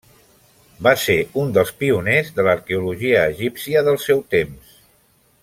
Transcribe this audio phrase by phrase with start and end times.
[0.87, 4.75] Va ser un dels pioners de l'arqueologia egípcia del seu temps.